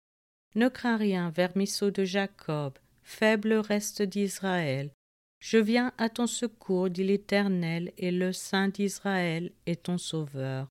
Ne 0.55 0.67
crains 0.67 0.97
rien, 0.97 1.29
vermisseau 1.29 1.91
de 1.91 2.03
Jacob, 2.03 2.77
faible 3.03 3.53
reste 3.53 4.01
d'Israël. 4.01 4.91
Je 5.39 5.57
viens 5.57 5.93
à 5.97 6.09
ton 6.09 6.27
secours, 6.27 6.89
dit 6.89 7.05
l'Éternel, 7.05 7.93
et 7.97 8.11
le 8.11 8.33
Saint 8.33 8.67
d'Israël 8.67 9.53
est 9.65 9.83
ton 9.83 9.97
sauveur. 9.97 10.67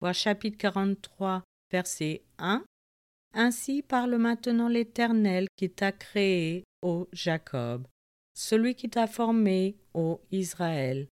Voir 0.00 0.14
chapitre 0.14 0.58
43, 0.58 1.44
verset 1.70 2.22
1. 2.38 2.64
Ainsi 3.34 3.82
parle 3.82 4.16
maintenant 4.16 4.66
l'Éternel 4.66 5.46
qui 5.56 5.70
t'a 5.70 5.92
créé, 5.92 6.64
ô 6.82 7.06
Jacob 7.12 7.86
celui 8.34 8.74
qui 8.74 8.88
t'a 8.88 9.06
formé, 9.06 9.76
ô 9.94 10.20
Israël. 10.30 11.08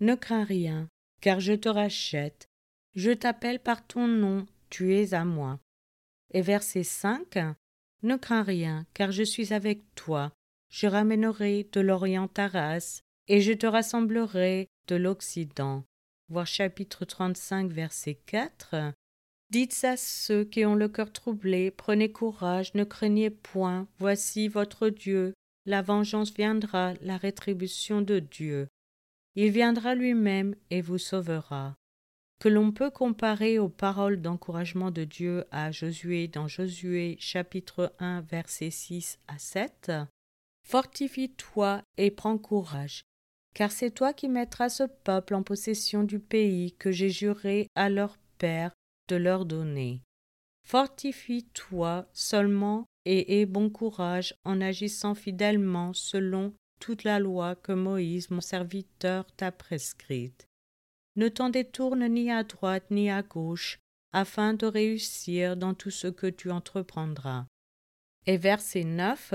Ne 0.00 0.14
crains 0.14 0.44
rien, 0.44 0.88
car 1.20 1.40
je 1.40 1.52
te 1.52 1.68
rachète, 1.68 2.48
je 2.94 3.10
t'appelle 3.10 3.60
par 3.60 3.86
ton 3.86 4.06
nom, 4.06 4.46
tu 4.68 4.94
es 4.94 5.14
à 5.14 5.24
moi. 5.24 5.60
Et 6.34 6.42
verset 6.42 6.82
5 6.82 7.38
Ne 8.02 8.16
crains 8.16 8.42
rien, 8.42 8.86
car 8.94 9.12
je 9.12 9.22
suis 9.22 9.52
avec 9.52 9.82
toi, 9.94 10.32
je 10.70 10.86
ramènerai 10.86 11.68
de 11.72 11.80
l'Orient 11.80 12.28
ta 12.28 12.48
race, 12.48 13.02
et 13.28 13.40
je 13.40 13.52
te 13.52 13.66
rassemblerai 13.66 14.68
de 14.88 14.96
l'Occident. 14.96 15.84
Voir 16.28 16.46
chapitre 16.46 17.04
35, 17.04 17.70
verset 17.70 18.14
4. 18.26 18.94
Dites 19.50 19.84
à 19.84 19.96
ceux 19.96 20.44
qui 20.44 20.64
ont 20.64 20.74
le 20.74 20.88
cœur 20.88 21.12
troublé, 21.12 21.70
prenez 21.70 22.10
courage, 22.10 22.74
ne 22.74 22.84
craignez 22.84 23.30
point, 23.30 23.86
voici 23.98 24.48
votre 24.48 24.88
Dieu, 24.88 25.34
la 25.66 25.82
vengeance 25.82 26.32
viendra, 26.32 26.94
la 27.02 27.16
rétribution 27.16 28.02
de 28.02 28.18
Dieu. 28.18 28.68
il 29.34 29.50
viendra 29.50 29.94
lui-même 29.94 30.54
et 30.70 30.80
vous 30.80 30.98
sauvera. 30.98 31.74
Que 32.40 32.48
l'on 32.48 32.72
peut 32.72 32.90
comparer 32.90 33.58
aux 33.58 33.68
paroles 33.68 34.20
d'encouragement 34.20 34.90
de 34.90 35.04
Dieu 35.04 35.44
à 35.52 35.70
Josué 35.70 36.26
dans 36.26 36.48
Josué 36.48 37.16
chapitre 37.20 37.94
1 38.00 38.22
versets 38.22 38.70
6 38.70 39.20
à 39.28 39.38
7. 39.38 39.92
Fortifie-toi 40.64 41.82
et 41.96 42.10
prends 42.10 42.38
courage, 42.38 43.04
car 43.54 43.70
c'est 43.70 43.92
toi 43.92 44.12
qui 44.12 44.28
mettras 44.28 44.68
ce 44.68 44.82
peuple 44.82 45.34
en 45.34 45.42
possession 45.42 46.02
du 46.02 46.18
pays 46.18 46.72
que 46.72 46.90
j'ai 46.90 47.10
juré 47.10 47.68
à 47.74 47.88
leur 47.88 48.18
père 48.38 48.72
de 49.08 49.16
leur 49.16 49.44
donner. 49.44 50.02
Fortifie-toi 50.64 52.06
seulement 52.12 52.86
et 53.04 53.40
aie 53.40 53.46
bon 53.46 53.68
courage 53.68 54.34
en 54.44 54.60
agissant 54.60 55.14
fidèlement 55.14 55.92
selon 55.92 56.54
toute 56.80 57.04
la 57.04 57.18
loi 57.18 57.54
que 57.54 57.72
Moïse, 57.72 58.30
mon 58.30 58.40
serviteur, 58.40 59.30
t'a 59.36 59.52
prescrite. 59.52 60.48
Ne 61.16 61.28
t'en 61.28 61.50
détourne 61.50 62.06
ni 62.08 62.30
à 62.30 62.42
droite 62.42 62.90
ni 62.90 63.10
à 63.10 63.22
gauche, 63.22 63.78
afin 64.12 64.54
de 64.54 64.66
réussir 64.66 65.56
dans 65.56 65.74
tout 65.74 65.90
ce 65.90 66.08
que 66.08 66.26
tu 66.26 66.50
entreprendras. 66.50 67.46
Et 68.26 68.36
verset 68.36 68.84
9 68.84 69.34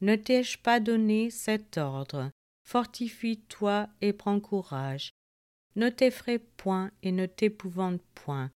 Ne 0.00 0.16
t'ai-je 0.16 0.58
pas 0.58 0.80
donné 0.80 1.30
cet 1.30 1.78
ordre? 1.78 2.30
Fortifie-toi 2.64 3.88
et 4.00 4.12
prends 4.12 4.40
courage. 4.40 5.12
Ne 5.76 5.88
t'effraie 5.88 6.38
point 6.38 6.90
et 7.02 7.12
ne 7.12 7.26
t'épouvante 7.26 8.02
point, 8.14 8.50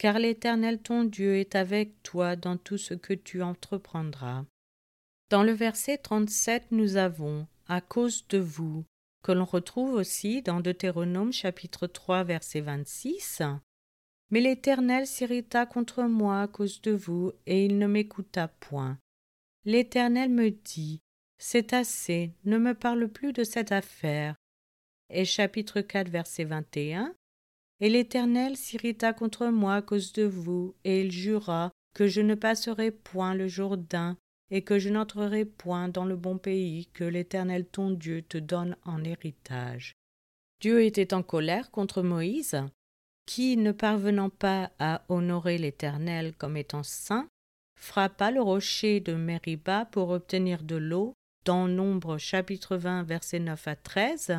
car 0.00 0.18
l'Éternel 0.18 0.80
ton 0.80 1.04
Dieu 1.04 1.36
est 1.36 1.54
avec 1.54 2.02
toi 2.02 2.34
dans 2.34 2.56
tout 2.56 2.78
ce 2.78 2.94
que 2.94 3.12
tu 3.12 3.42
entreprendras. 3.42 4.46
Dans 5.28 5.42
le 5.42 5.52
verset 5.52 5.98
37, 5.98 6.68
nous 6.70 6.96
avons 6.96 7.46
à 7.66 7.82
cause 7.82 8.26
de 8.28 8.38
vous, 8.38 8.86
que 9.22 9.30
l'on 9.30 9.44
retrouve 9.44 9.92
aussi 9.92 10.40
dans 10.40 10.60
Deutéronome 10.60 11.34
chapitre 11.34 11.86
3 11.86 12.24
verset 12.24 12.62
26. 12.62 13.42
Mais 14.30 14.40
l'Éternel 14.40 15.06
s'irrita 15.06 15.66
contre 15.66 16.04
moi 16.04 16.40
à 16.40 16.48
cause 16.48 16.80
de 16.80 16.92
vous, 16.92 17.32
et 17.44 17.66
il 17.66 17.76
ne 17.76 17.86
m'écouta 17.86 18.48
point. 18.48 18.96
L'Éternel 19.66 20.30
me 20.30 20.48
dit, 20.48 21.02
C'est 21.36 21.74
assez, 21.74 22.32
ne 22.44 22.56
me 22.56 22.72
parle 22.72 23.06
plus 23.08 23.34
de 23.34 23.44
cette 23.44 23.70
affaire. 23.70 24.34
Et 25.10 25.26
chapitre 25.26 25.82
4 25.82 26.08
verset 26.08 26.44
21. 26.44 27.14
Et 27.80 27.88
l'Éternel 27.88 28.56
s'irrita 28.56 29.12
contre 29.12 29.46
moi 29.48 29.76
à 29.76 29.82
cause 29.82 30.12
de 30.12 30.24
vous, 30.24 30.74
et 30.84 31.00
il 31.02 31.10
jura 31.10 31.70
que 31.94 32.06
je 32.06 32.20
ne 32.20 32.34
passerai 32.34 32.90
point 32.90 33.34
le 33.34 33.48
Jourdain 33.48 34.16
et 34.50 34.62
que 34.62 34.78
je 34.78 34.88
n'entrerai 34.88 35.44
point 35.44 35.88
dans 35.88 36.04
le 36.04 36.16
bon 36.16 36.36
pays 36.36 36.86
que 36.92 37.04
l'Éternel 37.04 37.66
ton 37.66 37.90
Dieu 37.90 38.22
te 38.22 38.36
donne 38.36 38.76
en 38.84 39.04
héritage. 39.04 39.94
Dieu 40.60 40.82
était 40.82 41.14
en 41.14 41.22
colère 41.22 41.70
contre 41.70 42.02
Moïse, 42.02 42.62
qui, 43.26 43.56
ne 43.56 43.72
parvenant 43.72 44.28
pas 44.28 44.72
à 44.78 45.04
honorer 45.08 45.56
l'Éternel 45.56 46.34
comme 46.36 46.56
étant 46.56 46.82
saint, 46.82 47.28
frappa 47.76 48.30
le 48.30 48.42
rocher 48.42 49.00
de 49.00 49.14
Mériba 49.14 49.86
pour 49.86 50.10
obtenir 50.10 50.62
de 50.62 50.76
l'eau, 50.76 51.14
dans 51.44 51.68
Nombre 51.68 52.18
chapitre 52.18 52.76
20 52.76 53.04
versets 53.04 53.38
9 53.38 53.68
à 53.68 53.76
13. 53.76 54.36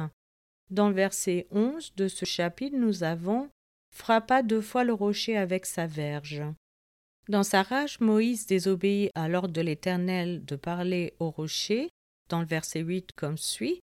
Dans 0.72 0.88
le 0.88 0.96
verset 0.96 1.48
11 1.52 1.96
de 1.98 2.08
ce 2.08 2.24
chapitre, 2.24 2.78
nous 2.78 3.04
avons 3.04 3.50
frappa 3.94 4.42
deux 4.42 4.62
fois 4.62 4.86
le 4.86 4.94
rocher 4.94 5.36
avec 5.36 5.66
sa 5.66 5.86
verge. 5.86 6.44
Dans 7.28 7.44
sa 7.44 7.62
rage, 7.62 8.00
Moïse 8.00 8.46
désobéit 8.46 9.12
à 9.14 9.28
l'ordre 9.28 9.54
de 9.54 9.60
l'Éternel 9.60 10.46
de 10.46 10.56
parler 10.56 11.14
au 11.20 11.30
rocher, 11.30 11.90
dans 12.30 12.40
le 12.40 12.46
verset 12.46 12.80
8 12.80 13.12
comme 13.12 13.38
suit 13.38 13.82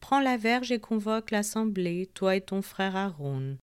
Prends 0.00 0.20
la 0.20 0.38
verge 0.38 0.72
et 0.72 0.80
convoque 0.80 1.30
l'assemblée, 1.30 2.10
toi 2.14 2.36
et 2.36 2.40
ton 2.40 2.62
frère 2.62 2.96
Aaron. 2.96 3.58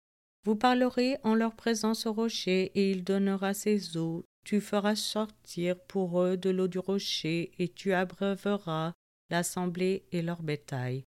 Vous 0.45 0.57
parlerez 0.57 1.17
en 1.23 1.35
leur 1.35 1.55
présence 1.55 2.05
au 2.05 2.13
rocher, 2.13 2.73
et 2.75 2.91
il 2.91 3.05
donnera 3.05 3.55
ses 3.55 3.97
eaux. 3.97 4.25
Tu 4.45 4.61
feras 4.61 4.97
sortir 4.97 5.79
pour 5.81 6.21
eux 6.21 6.37
de 6.37 6.51
l'eau 6.51 6.69
du 6.69 6.79
rocher, 6.79 7.53
et 7.59 7.69
tu 7.69 7.95
abreuveras 7.95 8.93
l'assemblée 9.31 10.05
et 10.13 10.21
leur 10.21 10.43
bétail. 10.43 11.05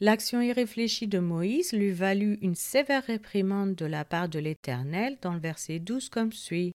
L'action 0.00 0.40
irréfléchie 0.40 1.08
de 1.08 1.18
Moïse 1.18 1.72
lui 1.72 1.92
valut 1.92 2.38
une 2.40 2.54
sévère 2.54 3.04
réprimande 3.04 3.74
de 3.74 3.86
la 3.86 4.04
part 4.04 4.28
de 4.28 4.38
l'Éternel 4.38 5.18
dans 5.20 5.34
le 5.34 5.40
verset 5.40 5.78
12 5.78 6.08
comme 6.08 6.32
suit 6.32 6.72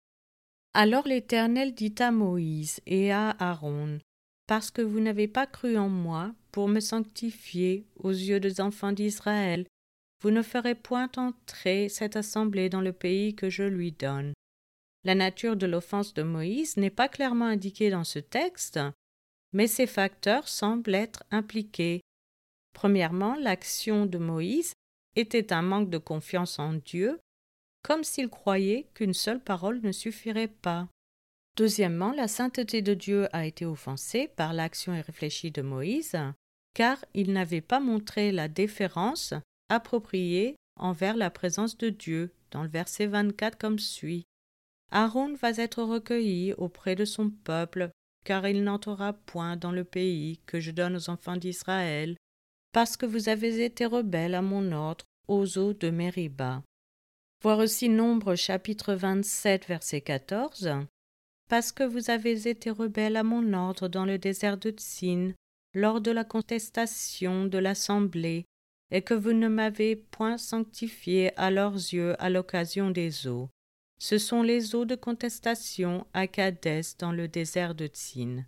alors 0.77 1.07
l'Éternel 1.07 1.73
dit 1.73 1.95
à 1.99 2.11
Moïse 2.11 2.81
et 2.85 3.09
à 3.09 3.29
Aaron, 3.39 3.99
Parce 4.45 4.71
que 4.71 4.81
vous 4.81 4.99
n'avez 4.99 5.29
pas 5.29 5.47
cru 5.47 5.77
en 5.77 5.87
moi 5.87 6.35
pour 6.51 6.67
me 6.67 6.81
sanctifier 6.81 7.85
aux 7.95 8.11
yeux 8.11 8.41
des 8.41 8.59
enfants 8.59 8.91
d'Israël, 8.91 9.65
vous 10.21 10.31
ne 10.31 10.41
ferez 10.41 10.75
point 10.75 11.09
entrer 11.15 11.87
cette 11.87 12.17
assemblée 12.17 12.67
dans 12.67 12.81
le 12.81 12.91
pays 12.91 13.35
que 13.35 13.49
je 13.49 13.63
lui 13.63 13.93
donne. 13.93 14.33
La 15.05 15.15
nature 15.15 15.55
de 15.55 15.65
l'offense 15.65 16.13
de 16.13 16.23
Moïse 16.23 16.75
n'est 16.75 16.89
pas 16.89 17.07
clairement 17.07 17.45
indiquée 17.45 17.89
dans 17.89 18.03
ce 18.03 18.19
texte, 18.19 18.77
mais 19.53 19.67
ces 19.67 19.87
facteurs 19.87 20.49
semblent 20.49 20.93
être 20.93 21.23
impliqués. 21.31 22.01
Premièrement, 22.75 23.35
l'action 23.35 24.05
de 24.05 24.19
Moïse 24.19 24.73
était 25.15 25.51
un 25.51 25.63
manque 25.63 25.89
de 25.89 25.97
confiance 25.97 26.59
en 26.59 26.73
Dieu 26.73 27.19
comme 27.85 28.03
s'il 28.03 28.29
croyait 28.29 28.87
qu'une 28.95 29.13
seule 29.13 29.39
parole 29.39 29.79
ne 29.81 29.91
suffirait 29.91 30.47
pas. 30.47 30.87
Deuxièmement, 31.55 32.11
la 32.13 32.27
sainteté 32.27 32.81
de 32.81 32.95
Dieu 32.95 33.27
a 33.31 33.45
été 33.45 33.63
offensée 33.63 34.27
par 34.27 34.53
l'action 34.53 34.91
irréfléchie 34.95 35.51
de 35.51 35.61
Moïse, 35.61 36.17
car 36.73 37.05
il 37.13 37.31
n'avait 37.31 37.61
pas 37.61 37.79
montré 37.79 38.31
la 38.31 38.47
déférence 38.47 39.35
appropriée 39.69 40.55
envers 40.79 41.15
la 41.15 41.29
présence 41.29 41.77
de 41.77 41.89
Dieu, 41.89 42.33
dans 42.49 42.63
le 42.63 42.69
verset 42.69 43.05
24 43.05 43.55
comme 43.55 43.77
suit. 43.77 44.25
Aaron 44.91 45.35
va 45.35 45.51
être 45.51 45.83
recueilli 45.83 46.53
auprès 46.53 46.95
de 46.95 47.05
son 47.05 47.29
peuple, 47.29 47.91
car 48.25 48.47
il 48.47 48.63
n'entrera 48.63 49.13
point 49.13 49.57
dans 49.57 49.71
le 49.71 49.83
pays 49.83 50.39
que 50.47 50.59
je 50.59 50.71
donne 50.71 50.95
aux 50.95 51.09
enfants 51.11 51.37
d'Israël, 51.37 52.17
parce 52.75 52.97
que 52.97 53.05
vous 53.05 53.29
avez 53.29 53.63
été 53.63 53.85
rebelles 53.85 54.35
à 54.35 54.41
mon 54.41 54.73
ordre 54.73 55.05
aux 55.29 55.57
eaux 55.57 55.71
de 55.71 55.89
Mériba. 55.89 56.61
Voir 57.41 57.59
aussi 57.59 57.87
Nombre 57.87 58.35
chapitre 58.35 58.95
27 58.95 59.65
verset 59.65 60.01
14. 60.01 60.69
Parce 61.47 61.71
que 61.71 61.83
vous 61.83 62.09
avez 62.09 62.49
été 62.49 62.69
rebelles 62.69 63.15
à 63.15 63.23
mon 63.23 63.53
ordre 63.53 63.87
dans 63.87 64.03
le 64.03 64.17
désert 64.17 64.57
de 64.57 64.71
Tsin, 64.71 65.31
lors 65.73 66.01
de 66.01 66.11
la 66.11 66.25
contestation 66.25 67.45
de 67.45 67.57
l'assemblée, 67.57 68.43
et 68.91 69.01
que 69.01 69.13
vous 69.13 69.31
ne 69.31 69.47
m'avez 69.47 69.95
point 69.95 70.37
sanctifié 70.37 71.31
à 71.39 71.51
leurs 71.51 71.75
yeux 71.75 72.21
à 72.21 72.29
l'occasion 72.29 72.91
des 72.91 73.25
eaux. 73.25 73.47
Ce 73.99 74.17
sont 74.17 74.41
les 74.41 74.75
eaux 74.75 74.83
de 74.83 74.95
contestation 74.95 76.05
à 76.13 76.27
Cadès 76.27 76.97
dans 76.99 77.13
le 77.13 77.29
désert 77.29 77.73
de 77.73 77.87
Tsin. 77.87 78.43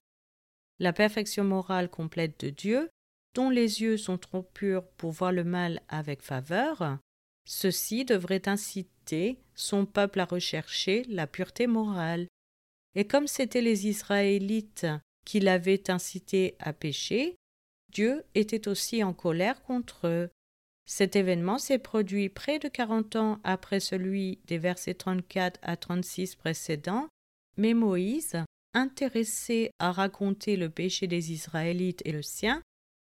La 0.80 0.92
perfection 0.92 1.46
morale 1.46 1.90
complète 1.90 2.38
de 2.42 2.50
Dieu, 2.50 2.90
dont 3.34 3.50
les 3.50 3.82
yeux 3.82 3.98
sont 3.98 4.18
trop 4.18 4.44
purs 4.44 4.88
pour 4.98 5.12
voir 5.12 5.32
le 5.32 5.44
mal 5.44 5.82
avec 5.90 6.22
faveur, 6.22 7.00
Ceci 7.50 8.04
devrait 8.04 8.50
inciter 8.50 9.40
son 9.56 9.86
peuple 9.86 10.20
à 10.20 10.26
rechercher 10.26 11.06
la 11.08 11.28
pureté 11.28 11.66
morale. 11.66 12.28
Et 12.94 13.08
comme 13.08 13.26
c'étaient 13.26 13.62
les 13.62 13.88
Israélites 13.88 14.86
qui 15.24 15.40
l'avaient 15.40 15.90
incité 15.90 16.58
à 16.60 16.74
pécher, 16.74 17.38
Dieu 17.94 18.26
était 18.36 18.68
aussi 18.68 19.02
en 19.02 19.13
colère 19.13 19.63
contre 19.63 20.08
eux. 20.08 20.30
Cet 20.86 21.16
événement 21.16 21.58
s'est 21.58 21.80
produit 21.80 22.28
près 22.28 22.60
de 22.60 22.68
quarante 22.68 23.16
ans 23.16 23.40
après 23.46 23.80
celui 23.80 24.40
des 24.46 24.58
versets 24.58 24.96
34 24.96 25.58
à 25.62 25.78
36 25.78 26.36
précédents, 26.36 27.08
mais 27.56 27.74
Moïse, 27.74 28.44
intéressé 28.74 29.72
à 29.80 29.94
raconter 29.94 30.58
le 30.58 30.70
péché 30.70 31.08
des 31.08 31.32
Israélites 31.32 32.02
et 32.04 32.12
le 32.12 32.22
sien, 32.22 32.62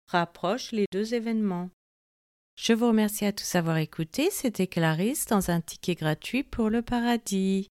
rapproche 0.08 0.72
les 0.72 0.86
deux 0.92 1.14
événements. 1.14 1.70
Je 2.58 2.72
vous 2.72 2.88
remercie 2.88 3.26
à 3.26 3.32
tous 3.32 3.52
d'avoir 3.52 3.76
écouté. 3.76 4.30
C'était 4.30 4.66
Clarisse 4.66 5.26
dans 5.26 5.50
un 5.50 5.60
ticket 5.60 5.94
gratuit 5.94 6.42
pour 6.42 6.70
le 6.70 6.82
paradis. 6.82 7.68